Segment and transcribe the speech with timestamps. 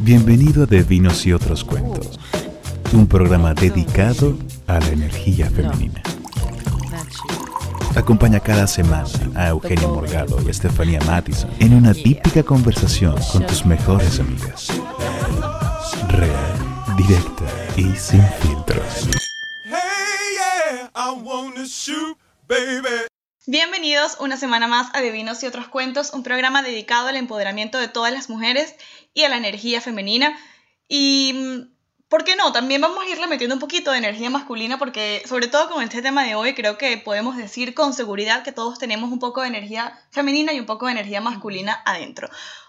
[0.00, 2.20] Bienvenido a De Vinos y otros cuentos,
[2.92, 6.00] un programa dedicado a la energía femenina.
[7.96, 13.66] Acompaña cada semana a Eugenio Morgado y Estefanía Mattison en una típica conversación con tus
[13.66, 14.68] mejores amigas.
[16.08, 17.44] Real, directa
[17.76, 19.08] y sin filtros.
[23.48, 27.88] Bienvenidos una semana más a Divinos y otros cuentos, un programa dedicado al empoderamiento de
[27.88, 28.76] todas las mujeres
[29.14, 30.38] y a la energía femenina.
[30.86, 32.52] Y, mm, ¿por qué no?
[32.52, 36.02] También vamos a irle metiendo un poquito de energía masculina porque, sobre todo con este
[36.02, 39.48] tema de hoy, creo que podemos decir con seguridad que todos tenemos un poco de
[39.48, 42.28] energía femenina y un poco de energía masculina adentro.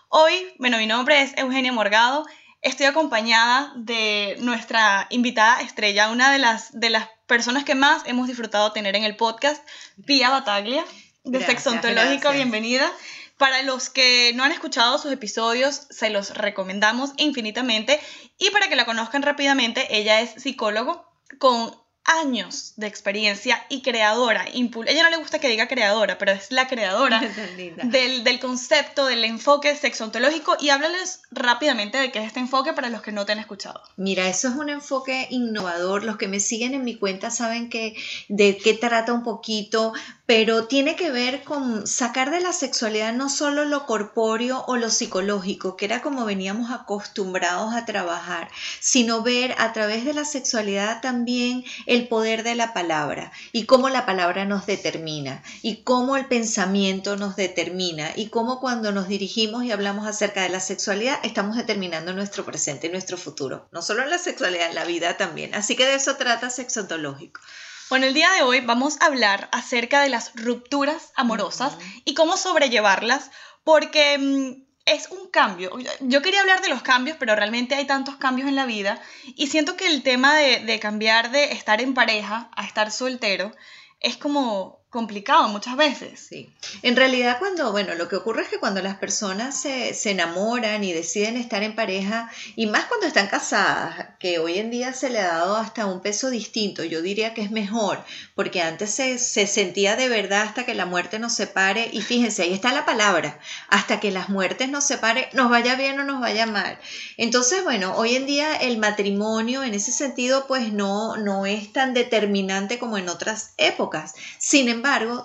[0.09, 2.25] Hoy, bueno, mi nombre es Eugenia Morgado.
[2.63, 8.25] Estoy acompañada de nuestra invitada estrella, una de las, de las personas que más hemos
[8.27, 9.61] disfrutado tener en el podcast,
[10.05, 10.85] Pia Bataglia,
[11.25, 12.89] de Gracias, Sexo Ontológico, bienvenida.
[13.37, 17.99] Para los que no han escuchado sus episodios, se los recomendamos infinitamente.
[18.37, 21.05] Y para que la conozcan rápidamente, ella es psicólogo
[21.39, 24.45] con años de experiencia y creadora.
[24.53, 27.21] impul- Ella no le gusta que diga creadora, pero es la creadora
[27.83, 32.89] del, del concepto, del enfoque sexontológico y háblales rápidamente de qué es este enfoque para
[32.89, 33.81] los que no te han escuchado.
[33.95, 36.03] Mira, eso es un enfoque innovador.
[36.03, 37.95] Los que me siguen en mi cuenta saben que
[38.27, 39.93] de qué trata un poquito,
[40.25, 44.89] pero tiene que ver con sacar de la sexualidad no solo lo corpóreo o lo
[44.89, 51.01] psicológico, que era como veníamos acostumbrados a trabajar, sino ver a través de la sexualidad
[51.01, 56.25] también el poder de la palabra y cómo la palabra nos determina y cómo el
[56.25, 61.55] pensamiento nos determina y cómo cuando nos dirigimos y hablamos acerca de la sexualidad estamos
[61.55, 65.53] determinando nuestro presente y nuestro futuro, no solo en la sexualidad, en la vida también.
[65.55, 67.41] Así que de eso trata sexontológico.
[67.89, 71.73] Bueno, el día de hoy vamos a hablar acerca de las rupturas amorosas
[72.05, 73.29] y cómo sobrellevarlas,
[73.63, 75.71] porque mm, es un cambio.
[76.01, 79.01] Yo quería hablar de los cambios, pero realmente hay tantos cambios en la vida
[79.35, 83.53] y siento que el tema de, de cambiar de estar en pareja a estar soltero
[83.99, 86.27] es como complicado muchas veces.
[86.29, 86.53] Sí.
[86.83, 90.83] En realidad cuando, bueno, lo que ocurre es que cuando las personas se, se enamoran
[90.83, 95.09] y deciden estar en pareja, y más cuando están casadas, que hoy en día se
[95.09, 98.03] le ha dado hasta un peso distinto, yo diría que es mejor,
[98.35, 102.43] porque antes se, se sentía de verdad hasta que la muerte nos separe, y fíjense,
[102.43, 103.39] ahí está la palabra,
[103.69, 106.77] hasta que las muertes nos separe, nos vaya bien o nos vaya mal.
[107.17, 111.95] Entonces, bueno, hoy en día el matrimonio en ese sentido pues no, no es tan
[111.95, 114.13] determinante como en otras épocas.
[114.37, 114.82] Sin embargo,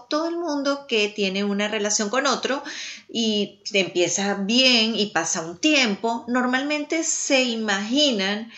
[0.09, 2.63] todo el mundo que tiene una relación con otro
[3.09, 8.51] y empieza bien y pasa un tiempo, normalmente se imaginan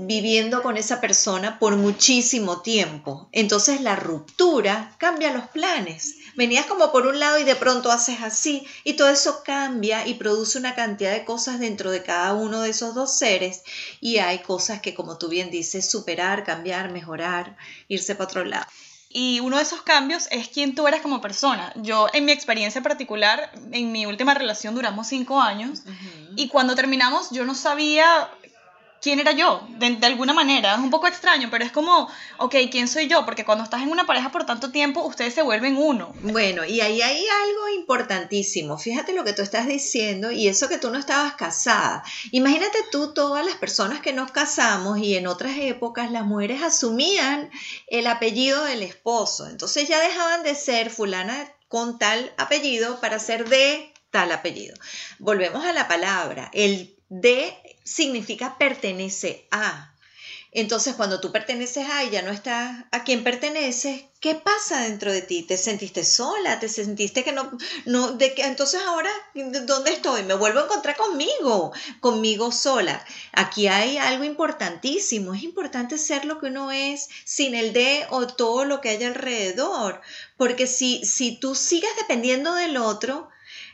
[0.00, 3.28] viviendo con esa persona por muchísimo tiempo.
[3.32, 6.14] Entonces la ruptura cambia los planes.
[6.36, 10.14] Venías como por un lado y de pronto haces así y todo eso cambia y
[10.14, 13.62] produce una cantidad de cosas dentro de cada uno de esos dos seres
[14.00, 17.56] y hay cosas que como tú bien dices, superar, cambiar, mejorar,
[17.88, 18.66] irse para otro lado.
[19.10, 21.72] Y uno de esos cambios es quién tú eres como persona.
[21.76, 25.82] Yo, en mi experiencia particular, en mi última relación duramos cinco años
[26.36, 28.28] y cuando terminamos yo no sabía
[29.00, 30.74] quién era yo, de, de alguna manera.
[30.74, 33.24] Es un poco extraño, pero es como, ok, ¿quién soy yo?
[33.24, 36.14] Porque cuando estás en una pareja por tanto tiempo, ustedes se vuelven uno.
[36.22, 38.78] Bueno, y ahí hay algo importantísimo.
[38.78, 42.02] Fíjate lo que tú estás diciendo y eso que tú no estabas casada.
[42.32, 47.50] Imagínate tú todas las personas que nos casamos y en otras épocas las mujeres asumían
[47.86, 49.46] el apellido del esposo.
[49.48, 54.74] Entonces ya dejaban de ser fulana con tal apellido para ser de tal apellido.
[55.18, 56.50] Volvemos a la palabra.
[56.52, 57.56] El de
[57.88, 59.94] significa pertenece a.
[60.50, 65.12] Entonces, cuando tú perteneces a y ya no estás a quien perteneces, ¿qué pasa dentro
[65.12, 65.42] de ti?
[65.42, 66.58] ¿Te sentiste sola?
[66.58, 67.50] ¿Te sentiste que no,
[67.84, 70.22] no, de que entonces ahora, ¿dónde estoy?
[70.22, 73.04] Me vuelvo a encontrar conmigo, conmigo sola.
[73.32, 75.34] Aquí hay algo importantísimo.
[75.34, 79.04] Es importante ser lo que uno es sin el de o todo lo que hay
[79.04, 80.00] alrededor.
[80.38, 83.28] Porque si, si tú sigues dependiendo del otro,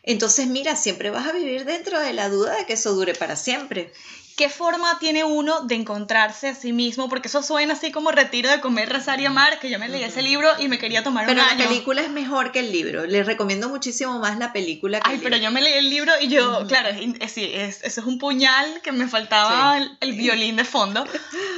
[0.04, 3.36] entonces mira, siempre vas a vivir dentro de la duda de que eso dure para
[3.36, 3.92] siempre.
[4.36, 7.08] ¿Qué forma tiene uno de encontrarse a sí mismo?
[7.08, 10.02] Porque eso suena así como retiro de comer, rezar y amar, que yo me leí
[10.02, 11.68] ese libro y me quería tomar Pero un la año.
[11.68, 13.06] película es mejor que el libro.
[13.06, 15.48] Les recomiendo muchísimo más la película que Ay, el pero libro.
[15.50, 16.88] yo me leí el libro y yo, claro,
[17.28, 19.84] sí, es- eso es un puñal que me faltaba Sí.
[19.84, 21.04] el, el violín de fondo,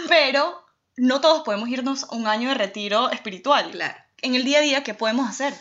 [0.09, 0.63] pero
[0.99, 3.71] no todos podemos irnos a un año de retiro espiritual.
[3.71, 3.97] Claro.
[4.21, 5.55] En el día a día, ¿qué podemos hacer?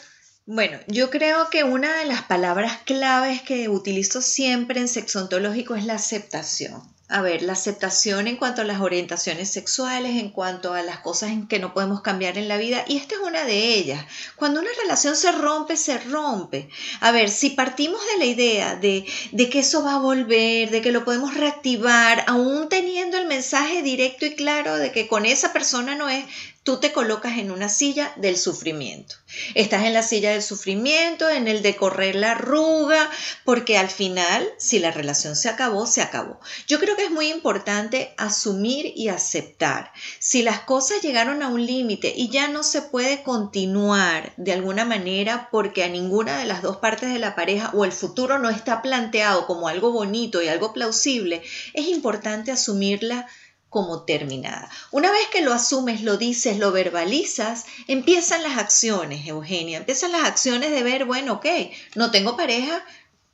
[0.48, 5.76] Bueno, yo creo que una de las palabras claves que utilizo siempre en sexo ontológico
[5.76, 6.84] es la aceptación.
[7.08, 11.30] a ver, la aceptación en cuanto a las orientaciones sexuales, en cuanto a las cosas
[11.32, 14.06] en que no podemos cambiar en la vida, y esta es una de ellas.
[14.36, 16.68] Cuando una relación se rompe, se rompe.
[17.02, 20.82] A ver, si partimos de la idea de, de que eso va a volver, de
[20.82, 25.54] que lo podemos reactivar, aún teniendo el mensaje directo y claro de que con esa
[25.54, 26.26] persona no es,
[26.66, 29.16] tú te colocas en una silla del sufrimiento.
[29.54, 33.08] Estás en la silla del sufrimiento, en el de correr la arruga,
[33.44, 36.40] porque al final, si la relación se acabó, se acabó.
[36.68, 39.92] Yo creo que es muy importante asumir y aceptar.
[40.18, 44.86] Si las cosas llegaron a un límite y ya no se puede continuar de alguna
[44.86, 48.50] manera porque a ninguna de las dos partes de la pareja o el futuro no
[48.50, 51.44] está planteado como algo bonito y algo plausible,
[51.76, 53.28] es importante asumirla
[53.76, 54.70] como terminada.
[54.92, 60.24] Una vez que lo asumes, lo dices, lo verbalizas, empiezan las acciones, Eugenia, empiezan las
[60.24, 61.46] acciones de ver, bueno, ok,
[61.94, 62.86] no tengo pareja,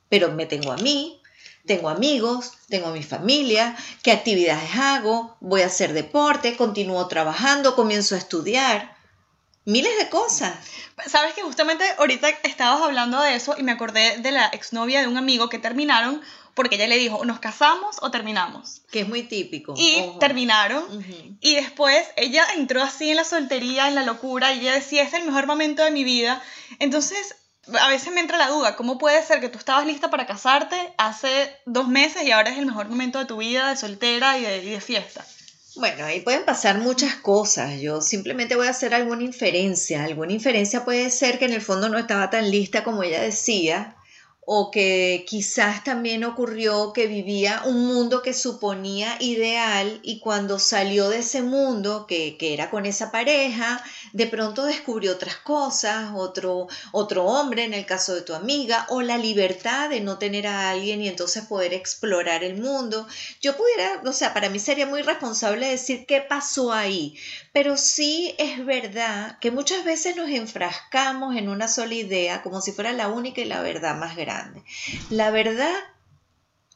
[0.08, 1.22] pero me tengo a mí,
[1.64, 8.16] tengo amigos, tengo mi familia, qué actividades hago, voy a hacer deporte, continúo trabajando, comienzo
[8.16, 8.96] a estudiar,
[9.64, 10.56] miles de cosas.
[11.06, 15.06] Sabes que justamente ahorita estabas hablando de eso y me acordé de la exnovia de
[15.06, 16.20] un amigo que terminaron
[16.54, 18.82] porque ella le dijo, ¿nos casamos o terminamos?
[18.90, 19.74] Que es muy típico.
[19.76, 20.84] Y terminaron.
[21.40, 25.14] Y después ella entró así en la soltería, en la locura, y ella decía, es
[25.14, 26.42] el mejor momento de mi vida.
[26.78, 27.36] Entonces,
[27.80, 30.92] a veces me entra la duda, ¿cómo puede ser que tú estabas lista para casarte
[30.98, 34.42] hace dos meses y ahora es el mejor momento de tu vida de soltera y
[34.42, 35.24] de, y de fiesta?
[35.74, 37.80] Bueno, ahí pueden pasar muchas cosas.
[37.80, 40.04] Yo simplemente voy a hacer alguna inferencia.
[40.04, 43.96] Alguna inferencia puede ser que en el fondo no estaba tan lista como ella decía
[44.44, 51.08] o que quizás también ocurrió que vivía un mundo que suponía ideal y cuando salió
[51.10, 57.24] de ese mundo, que, era con esa pareja, de pronto descubrió otras cosas, otro, otro
[57.24, 61.00] hombre en el caso de tu amiga, o la libertad de no tener a alguien
[61.00, 63.06] y entonces poder explorar el mundo.
[63.40, 67.14] Yo pudiera, o sea, para mí sería muy responsable decir qué pasó ahí,
[67.52, 72.72] pero sí es verdad que muchas veces nos enfrascamos en una sola idea como si
[72.72, 74.31] fuera la única y la verdad más grande.
[75.10, 75.74] La verdad,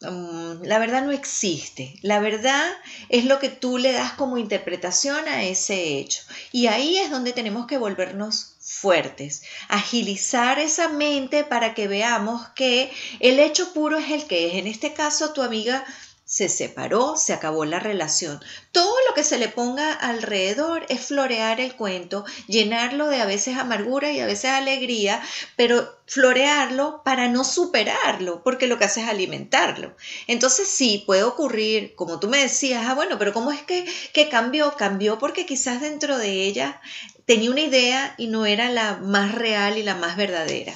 [0.00, 1.98] mm, la verdad no existe.
[2.02, 2.66] La verdad
[3.08, 6.22] es lo que tú le das como interpretación a ese hecho.
[6.52, 12.90] Y ahí es donde tenemos que volvernos fuertes, agilizar esa mente para que veamos que
[13.20, 14.54] el hecho puro es el que es.
[14.54, 15.84] En este caso, tu amiga
[16.26, 18.40] se separó, se acabó la relación.
[18.72, 23.56] Todo lo que se le ponga alrededor es florear el cuento, llenarlo de a veces
[23.56, 25.22] amargura y a veces alegría,
[25.54, 29.94] pero florearlo para no superarlo, porque lo que hace es alimentarlo.
[30.26, 34.28] Entonces sí, puede ocurrir, como tú me decías, ah, bueno, pero ¿cómo es que, que
[34.28, 34.74] cambió?
[34.76, 36.80] Cambió porque quizás dentro de ella
[37.24, 40.74] tenía una idea y no era la más real y la más verdadera.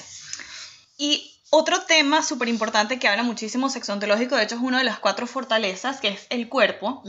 [0.97, 4.99] Y otro tema súper importante que habla muchísimo sexontológico, de hecho es una de las
[4.99, 7.03] cuatro fortalezas, que es el cuerpo.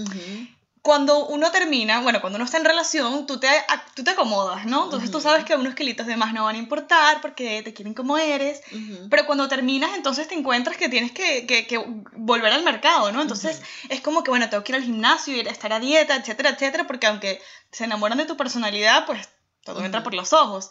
[0.83, 3.47] Cuando uno termina, bueno, cuando uno está en relación, tú te,
[3.95, 4.87] tú te acomodas, ¿no?
[4.87, 7.95] Entonces tú sabes que unos kilitos de más no van a importar porque te quieren
[7.95, 8.61] como eres,
[9.09, 11.79] pero cuando terminas entonces te encuentras que tienes que, que,
[12.17, 13.23] volver al mercado, ¿no?
[13.23, 16.17] Entonces es como que, bueno, tengo que ir al gimnasio, ir a estar a dieta,
[16.17, 17.41] etcétera, etcétera, porque aunque
[17.71, 19.29] se enamoran de tu personalidad, pues
[19.63, 20.71] todo entra por los ojos.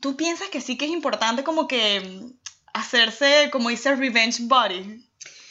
[0.00, 2.34] ¿Tú piensas que sí que es importante como que
[2.72, 5.04] hacerse, como dice, revenge body,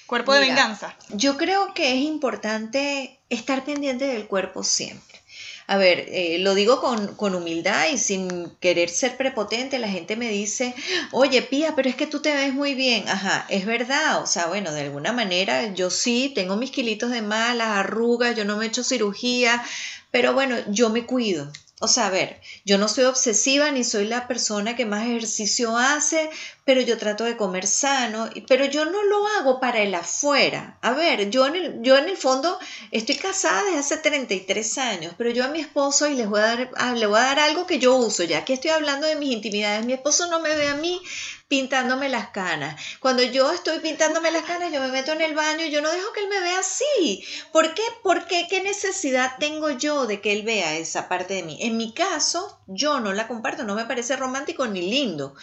[0.08, 0.96] cuerpo de venganza.
[1.10, 5.22] Yo creo que es importante estar pendiente del cuerpo siempre.
[5.68, 10.18] A ver, eh, lo digo con, con, humildad y sin querer ser prepotente, la gente
[10.18, 10.76] me dice,
[11.12, 13.08] oye, Pía, pero es que tú te ves muy bien.
[13.08, 17.22] Ajá, es verdad, o sea, bueno, de alguna manera yo sí tengo mis kilitos de
[17.22, 19.64] malas, arrugas, yo no me he hecho cirugía,
[20.12, 21.50] pero bueno, yo me cuido.
[21.80, 25.78] O sea, a ver, yo no soy obsesiva ni soy la persona que más ejercicio
[25.78, 26.30] hace,
[26.64, 30.78] pero yo trato de comer sano, pero yo no lo hago para el afuera.
[30.82, 32.60] A ver, yo en el, yo en el fondo
[32.92, 36.44] estoy casada desde hace 33 años, pero yo a mi esposo y les voy a
[36.44, 39.16] dar, ah, le voy a dar algo que yo uso, ya que estoy hablando de
[39.16, 41.02] mis intimidades, mi esposo no me ve a mí
[41.48, 42.80] pintándome las canas.
[43.00, 45.92] Cuando yo estoy pintándome las canas, yo me meto en el baño y yo no
[45.92, 47.26] dejo que él me vea así.
[47.52, 47.82] ¿Por qué?
[48.04, 48.48] ¿Por qué?
[48.50, 51.58] ¿Qué necesidad tengo yo de que él vea esa parte de mí?
[51.60, 55.36] En mi caso, yo no la comparto, no me parece romántico ni lindo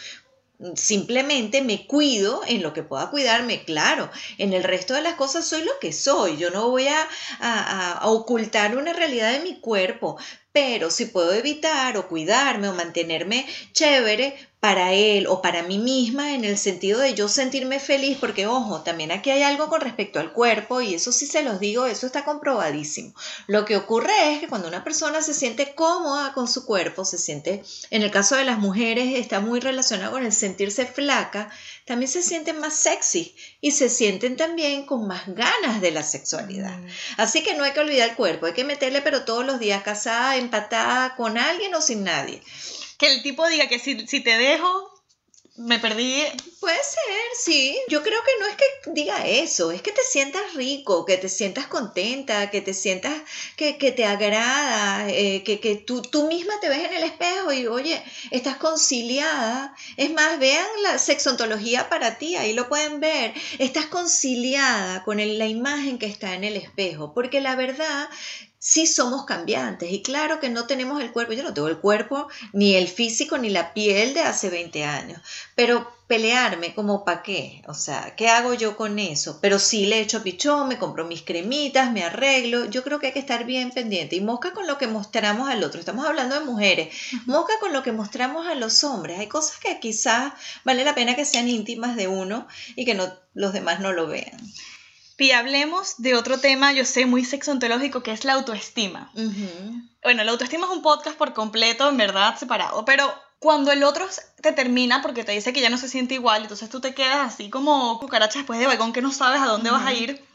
[0.75, 5.47] simplemente me cuido en lo que pueda cuidarme, claro, en el resto de las cosas
[5.47, 7.07] soy lo que soy, yo no voy a,
[7.39, 10.17] a, ocultar una realidad de mi cuerpo,
[10.51, 16.33] pero si puedo evitar o cuidarme o mantenerme chévere, para él o para mí misma
[16.33, 20.19] en el sentido de yo sentirme feliz, porque ojo, también aquí hay algo con respecto
[20.19, 23.13] al cuerpo y eso sí se los digo, eso está comprobadísimo.
[23.47, 27.17] Lo que ocurre es que cuando una persona se siente cómoda con su cuerpo, se
[27.17, 31.49] siente, en el caso de las mujeres, está muy relacionado con el sentirse flaca,
[31.85, 36.77] también se sienten más sexy y se sienten también con más ganas de la sexualidad.
[36.77, 36.87] Mm.
[37.17, 39.83] Así que no hay que olvidar el cuerpo, hay que meterle pero todos los días
[39.83, 42.41] casada, empatada con alguien o sin nadie
[42.99, 44.99] que el tipo diga que si, si te dejo,
[45.59, 46.23] me perdí.
[46.59, 47.77] Puede ser, sí.
[47.89, 51.29] Yo creo que no es que diga eso, es que te sientas rico, que te
[51.29, 53.13] sientas contenta, que te sientas
[53.55, 57.67] que, te agrada, eh, que, que tú, tú, misma te ves en el espejo y,
[57.67, 58.01] oye,
[58.31, 59.73] estás conciliada.
[59.97, 63.33] Es más, vean la sexontología para ti, ahí lo pueden ver.
[63.57, 68.09] Estás conciliada con la imagen que está en el espejo, porque la verdad
[68.59, 72.27] sí somos cambiantes y claro que no tenemos el cuerpo, yo no tengo el cuerpo,
[72.51, 75.21] ni el físico, ni la piel de hace 20 años,
[75.55, 79.39] pero pelearme como para qué, o sea, ¿qué hago yo con eso?
[79.41, 83.13] Pero sí le echo pichón, me compro mis cremitas, me arreglo, yo creo que hay
[83.13, 86.45] que estar bien pendiente y mosca con lo que mostramos al otro, estamos hablando de
[86.45, 86.93] mujeres,
[87.27, 90.33] mosca con lo que mostramos a los hombres, hay cosas que quizás
[90.65, 94.07] vale la pena que sean íntimas de uno y que no, los demás no lo
[94.07, 94.37] vean.
[95.19, 99.11] Y hablemos de otro tema, yo sé, muy sexontológico, que es la autoestima.
[100.01, 104.07] Bueno, la autoestima es un podcast por completo, en verdad, separado, pero cuando el otro
[104.41, 107.33] te termina porque te dice que ya no se siente igual, entonces tú te quedas
[107.33, 110.25] así como cucaracha después de balcón que no sabes a dónde vas a ir.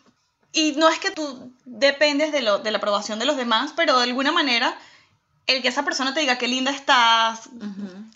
[0.52, 3.96] Y no es que tú dependes de, lo, de la aprobación de los demás, pero
[3.98, 4.78] de alguna manera
[5.46, 7.48] el que esa persona te diga qué linda estás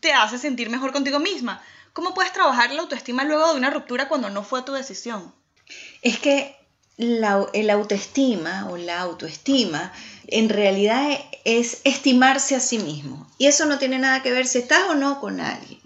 [0.01, 1.63] te hace sentir mejor contigo misma.
[1.93, 5.35] ¿Cómo puedes trabajar la autoestima luego de una ruptura cuando no fue tu decisión?
[6.03, 6.58] Es que
[6.99, 9.93] el autoestima o la autoestima
[10.27, 11.09] en realidad
[11.45, 13.31] es estimarse a sí mismo.
[13.39, 15.81] Y eso no tiene nada que ver si estás o no con alguien.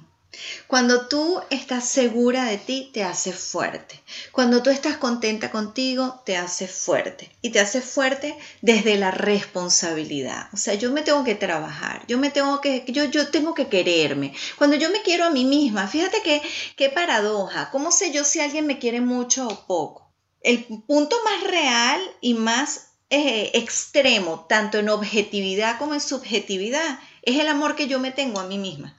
[0.67, 4.01] Cuando tú estás segura de ti, te hace fuerte.
[4.33, 7.31] Cuando tú estás contenta contigo, te hace fuerte.
[7.43, 10.49] Y te hace fuerte desde la responsabilidad.
[10.55, 13.69] O sea, yo me tengo que trabajar, yo me tengo que, yo, yo tengo que
[13.69, 14.35] quererme.
[14.57, 16.41] Cuando yo me quiero a mí misma, fíjate que,
[16.77, 17.71] qué paradoja.
[17.71, 20.02] ¿Cómo sé yo si alguien me quiere mucho o poco?
[20.43, 27.39] El punto más real y más eh, extremo, tanto en objetividad como en subjetividad, es
[27.39, 28.97] el amor que yo me tengo a mí misma.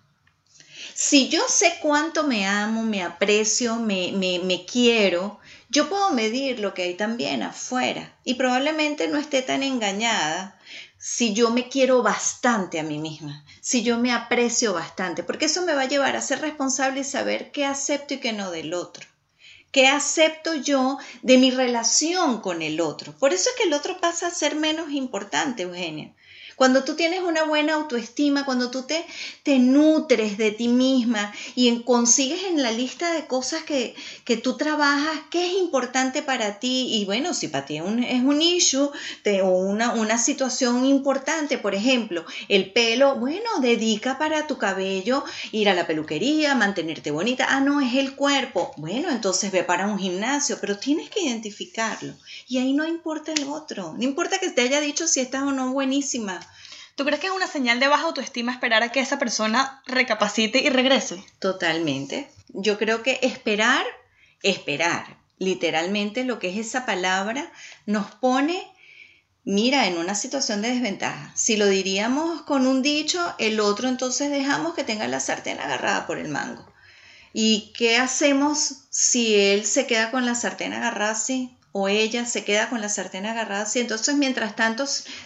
[0.94, 6.60] Si yo sé cuánto me amo, me aprecio, me, me, me quiero, yo puedo medir
[6.60, 10.60] lo que hay también afuera y probablemente no esté tan engañada
[11.00, 15.64] si yo me quiero bastante a mí misma, si yo me aprecio bastante, porque eso
[15.64, 18.74] me va a llevar a ser responsable y saber qué acepto y qué no del
[18.74, 19.06] otro.
[19.74, 23.12] ¿Qué acepto yo de mi relación con el otro?
[23.18, 26.14] Por eso es que el otro pasa a ser menos importante, Eugenia.
[26.56, 29.06] Cuando tú tienes una buena autoestima, cuando tú te,
[29.44, 34.58] te nutres de ti misma y consigues en la lista de cosas que, que, tú
[34.58, 38.92] trabajas, qué es importante para ti, y bueno, si para ti es un, issue
[39.44, 45.70] o una, una situación importante, por ejemplo, el pelo, bueno, dedica para tu cabello, ir
[45.70, 50.00] a la peluquería, mantenerte bonita, ah, no, es el cuerpo, bueno, entonces ve para un
[50.00, 52.14] gimnasio, pero tienes que identificarlo.
[52.48, 55.52] Y ahí no importa el otro, no importa que te haya dicho si estás o
[55.52, 56.40] no buenísima.
[56.96, 60.60] ¿Tú crees que es una señal de baja autoestima esperar a que esa persona recapacite
[60.60, 61.24] y regrese?
[61.40, 62.30] Totalmente.
[62.50, 63.84] Yo creo que esperar,
[64.44, 67.52] esperar, literalmente lo que es esa palabra,
[67.88, 68.64] nos pone,
[69.44, 71.32] mira, en una situación de desventaja.
[71.36, 76.06] Si lo diríamos con un dicho, el otro entonces dejamos que tenga la sartén agarrada
[76.06, 76.72] por el mango.
[77.34, 81.58] ¿Y qué hacemos si él se queda con la sartén agarrada así?
[81.74, 83.80] O ella se queda con la sartén agarrada así.
[83.80, 84.86] Entonces, mientras tanto,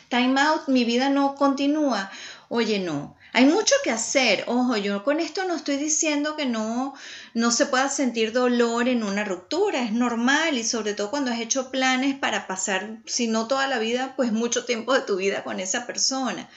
[0.09, 2.09] time out, mi vida no continúa.
[2.49, 3.15] Oye, no.
[3.33, 4.45] Hay mucho que hacer.
[4.47, 6.95] Ojo, yo con esto no estoy diciendo que no,
[7.33, 9.83] no se pueda sentir dolor en una ruptura.
[9.83, 13.77] Es normal y sobre todo cuando has hecho planes para pasar, si no toda la
[13.77, 16.49] vida, pues mucho tiempo de tu vida con esa persona.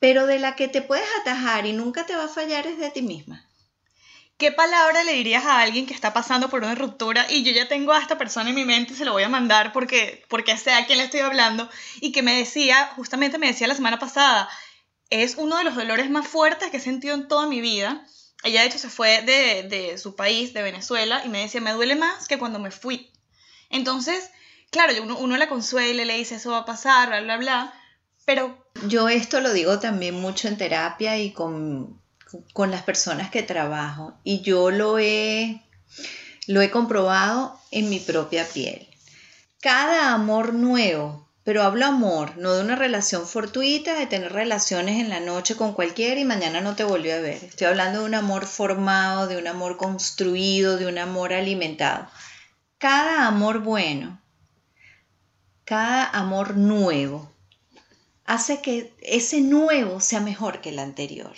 [0.00, 2.90] Pero de la que te puedes atajar y nunca te va a fallar es de
[2.90, 3.45] ti misma.
[4.38, 7.68] ¿Qué palabra le dirías a alguien que está pasando por una ruptura y yo ya
[7.68, 10.58] tengo a esta persona en mi mente y se lo voy a mandar porque, porque
[10.58, 11.70] sé a quién le estoy hablando
[12.02, 14.46] y que me decía, justamente me decía la semana pasada,
[15.08, 18.04] es uno de los dolores más fuertes que he sentido en toda mi vida.
[18.44, 21.72] Ella de hecho se fue de, de su país, de Venezuela, y me decía, me
[21.72, 23.10] duele más que cuando me fui.
[23.70, 24.30] Entonces,
[24.70, 27.74] claro, uno, uno la consuela, le dice, eso va a pasar, bla, bla, bla,
[28.26, 28.68] pero...
[28.86, 32.02] Yo esto lo digo también mucho en terapia y con
[32.52, 35.62] con las personas que trabajo y yo lo he,
[36.46, 38.88] lo he comprobado en mi propia piel.
[39.60, 45.08] Cada amor nuevo pero hablo amor, no de una relación fortuita, de tener relaciones en
[45.08, 47.36] la noche con cualquiera y mañana no te volvió a ver.
[47.44, 52.08] Estoy hablando de un amor formado, de un amor construido, de un amor alimentado.
[52.78, 54.20] Cada amor bueno,
[55.64, 57.30] cada amor nuevo,
[58.24, 61.36] hace que ese nuevo sea mejor que el anterior.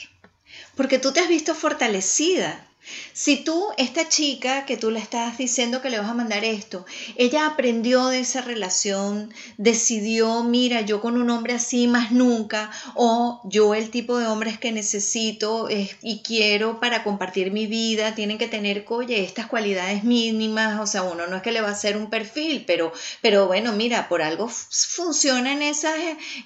[0.75, 2.68] Porque tú te has visto fortalecida
[3.13, 6.87] si tú, esta chica que tú le estás diciendo que le vas a mandar esto,
[7.17, 13.41] ella aprendió de esa relación, decidió, mira, yo con un hombre así más nunca, o
[13.45, 18.49] yo el tipo de hombres que necesito y quiero para compartir mi vida, tienen que
[18.49, 21.97] tener, oye, estas cualidades mínimas, o sea, uno no es que le va a hacer
[21.97, 25.95] un perfil, pero, pero bueno, mira, por algo funcionan esas,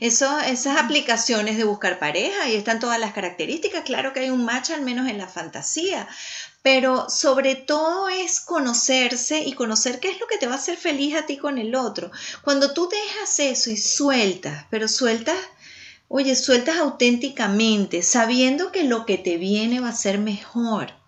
[0.01, 4.45] esas, esas aplicaciones de buscar pareja y están todas las características, claro que hay un
[4.45, 6.09] match al menos en la fantasía,
[6.63, 10.77] pero sobre todo es conocerse y conocer qué es lo que te va a hacer
[10.77, 12.11] feliz a ti con el otro.
[12.43, 15.37] Cuando tú dejas eso y sueltas, pero sueltas,
[16.09, 21.02] oye, sueltas auténticamente, sabiendo que lo que te viene va a ser mejor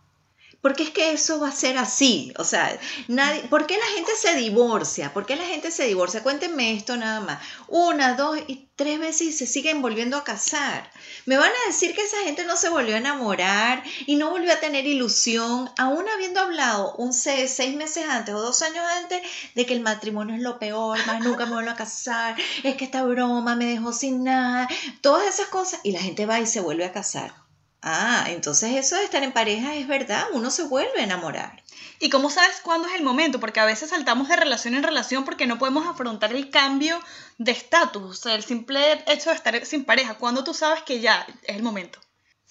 [0.64, 2.32] porque es que eso va a ser así.
[2.38, 2.74] O sea,
[3.06, 5.12] nadie, ¿por qué la gente se divorcia?
[5.12, 6.22] ¿Por qué la gente se divorcia?
[6.22, 7.38] Cuéntenme esto nada más.
[7.68, 10.90] Una, dos y tres veces y se siguen volviendo a casar.
[11.26, 14.54] Me van a decir que esa gente no se volvió a enamorar y no volvió
[14.54, 19.20] a tener ilusión, aún habiendo hablado un seis, seis meses antes o dos años antes
[19.54, 22.86] de que el matrimonio es lo peor, más nunca me vuelvo a casar, es que
[22.86, 24.66] esta broma me dejó sin nada,
[25.02, 25.80] todas esas cosas.
[25.84, 27.43] Y la gente va y se vuelve a casar.
[27.86, 31.62] Ah, entonces eso de estar en pareja es verdad, uno se vuelve a enamorar.
[32.00, 33.40] ¿Y cómo sabes cuándo es el momento?
[33.40, 36.98] Porque a veces saltamos de relación en relación porque no podemos afrontar el cambio
[37.36, 40.14] de estatus, o sea, el simple hecho de estar sin pareja.
[40.14, 42.00] ¿Cuándo tú sabes que ya es el momento?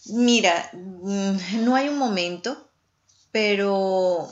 [0.06, 2.70] Mira, mm, no hay un momento,
[3.32, 4.32] pero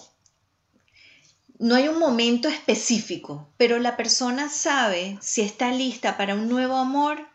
[1.57, 6.75] no hay un momento específico, pero la persona sabe si está lista para un nuevo
[6.75, 7.27] amor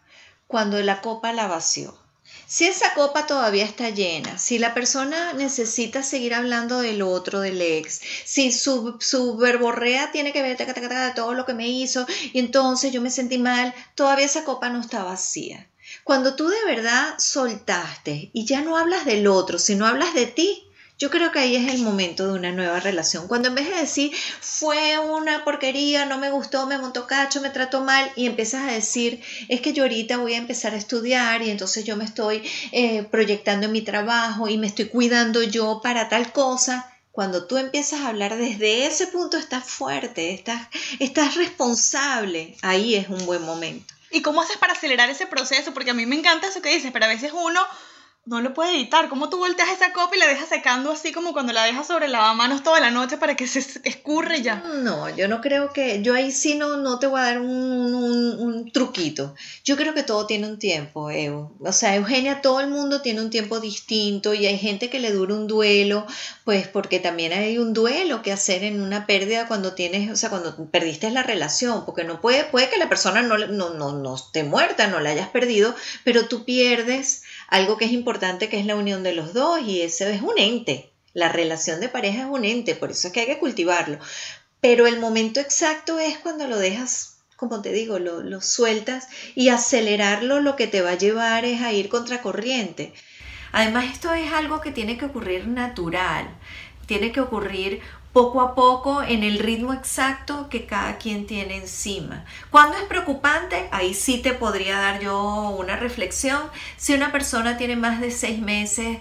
[0.46, 2.05] cuando la copa la vació.
[2.48, 7.60] Si esa copa todavía está llena, si la persona necesita seguir hablando del otro, del
[7.60, 12.38] ex, si su, su verborrea tiene que ver de todo lo que me hizo y
[12.38, 15.66] entonces yo me sentí mal, todavía esa copa no está vacía.
[16.04, 20.65] Cuando tú de verdad soltaste y ya no hablas del otro, sino hablas de ti,
[20.98, 23.28] yo creo que ahí es el momento de una nueva relación.
[23.28, 27.50] Cuando en vez de decir, fue una porquería, no me gustó, me montó cacho, me
[27.50, 31.42] trató mal, y empiezas a decir, es que yo ahorita voy a empezar a estudiar
[31.42, 35.80] y entonces yo me estoy eh, proyectando en mi trabajo y me estoy cuidando yo
[35.82, 36.90] para tal cosa.
[37.12, 42.56] Cuando tú empiezas a hablar desde ese punto, estás fuerte, estás, estás responsable.
[42.62, 43.94] Ahí es un buen momento.
[44.10, 45.72] ¿Y cómo haces para acelerar ese proceso?
[45.74, 47.60] Porque a mí me encanta eso que dices, pero a veces uno
[48.26, 49.08] no lo puede editar.
[49.08, 52.08] ¿Cómo tú volteas esa copa y la dejas secando así como cuando la dejas sobre
[52.08, 54.56] lavamanos toda la noche para que se escurre ya?
[54.82, 56.02] No, yo no creo que.
[56.02, 59.34] Yo ahí sí no, no te voy a dar un, truquito.
[59.64, 61.54] Yo creo que todo tiene un tiempo, Evo.
[61.60, 65.12] O sea, Eugenia, todo el mundo tiene un tiempo distinto y hay gente que le
[65.12, 66.04] dura un duelo,
[66.44, 70.30] pues porque también hay un duelo que hacer en una pérdida cuando tienes, o sea,
[70.30, 74.14] cuando perdiste la relación, porque no puede, puede que la persona no, no, no, no
[74.16, 78.66] esté muerta, no la hayas perdido, pero tú pierdes algo que es importante que es
[78.66, 80.90] la unión de los dos y ese es un ente.
[81.12, 83.98] La relación de pareja es un ente, por eso es que hay que cultivarlo.
[84.60, 89.48] Pero el momento exacto es cuando lo dejas, como te digo, lo, lo sueltas y
[89.48, 92.92] acelerarlo lo que te va a llevar es a ir contracorriente.
[93.52, 96.28] Además, esto es algo que tiene que ocurrir natural,
[96.86, 97.80] tiene que ocurrir
[98.16, 102.24] poco a poco en el ritmo exacto que cada quien tiene encima.
[102.48, 106.40] Cuando es preocupante, ahí sí te podría dar yo una reflexión.
[106.78, 109.00] Si una persona tiene más de seis meses,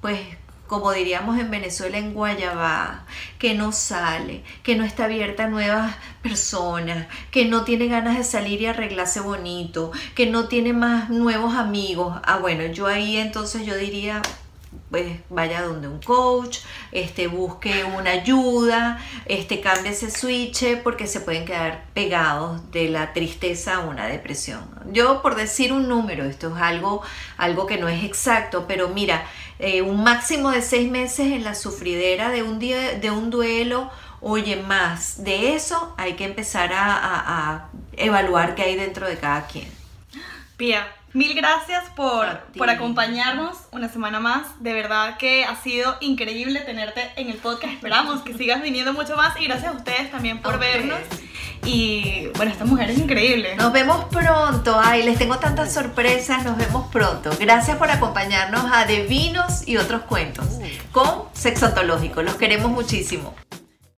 [0.00, 0.20] pues
[0.68, 3.04] como diríamos en Venezuela, en Guayabá,
[3.40, 8.22] que no sale, que no está abierta a nuevas personas, que no tiene ganas de
[8.22, 12.16] salir y arreglarse bonito, que no tiene más nuevos amigos.
[12.22, 14.22] Ah, bueno, yo ahí entonces yo diría,
[14.90, 16.58] pues vaya donde un coach,
[16.92, 23.12] este, busque una ayuda, este, cambie ese switch porque se pueden quedar pegados de la
[23.14, 24.62] tristeza a una depresión.
[24.92, 27.02] Yo por decir un número, esto es algo,
[27.38, 29.24] algo que no es exacto, pero mira,
[29.58, 33.90] eh, un máximo de seis meses en la sufridera de un, día, de un duelo,
[34.20, 39.46] oye, más de eso hay que empezar a, a evaluar qué hay dentro de cada
[39.46, 39.68] quien.
[40.58, 44.62] Pía, Mil gracias por, por acompañarnos una semana más.
[44.62, 47.74] De verdad que ha sido increíble tenerte en el podcast.
[47.74, 51.00] Esperamos que sigas viniendo mucho más y gracias a ustedes también por vernos.
[51.64, 53.56] Y bueno, esta mujer es increíble.
[53.56, 54.80] Nos vemos pronto.
[54.82, 56.44] Ay, les tengo tantas sorpresas.
[56.44, 57.30] Nos vemos pronto.
[57.38, 60.46] Gracias por acompañarnos a De Vinos y otros cuentos
[60.92, 62.22] con Sexo Ontológico.
[62.22, 63.34] Los queremos muchísimo.